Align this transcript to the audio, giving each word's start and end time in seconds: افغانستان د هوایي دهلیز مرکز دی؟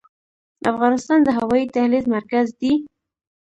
افغانستان 0.71 1.19
د 1.23 1.29
هوایي 1.37 1.65
دهلیز 1.75 2.05
مرکز 2.15 2.47
دی؟ 2.59 2.73